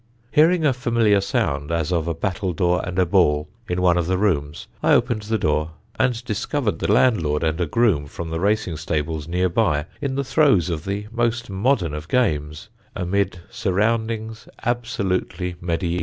Hearing 0.31 0.65
a 0.65 0.73
familiar 0.73 1.21
sound, 1.21 1.71
as 1.71 1.93
of 1.93 2.07
a 2.07 2.15
battledore 2.15 2.81
and 2.83 2.97
a 2.97 3.05
ball, 3.05 3.47
in 3.69 3.83
one 3.83 3.99
of 3.99 4.07
the 4.07 4.17
rooms, 4.17 4.65
I 4.81 4.93
opened 4.93 5.21
the 5.21 5.37
door 5.37 5.73
and 5.99 6.25
discovered 6.25 6.79
the 6.79 6.91
landlord 6.91 7.43
and 7.43 7.61
a 7.61 7.67
groom 7.67 8.07
from 8.07 8.31
the 8.31 8.39
racing 8.39 8.77
stables 8.77 9.27
near 9.27 9.47
by 9.47 9.85
in 10.01 10.15
the 10.15 10.23
throes 10.23 10.71
of 10.71 10.85
the 10.85 11.05
most 11.11 11.51
modern 11.51 11.93
of 11.93 12.07
games, 12.07 12.69
amid 12.95 13.41
surroundings 13.51 14.49
absolutely 14.63 15.53
mediæval. 15.61 15.99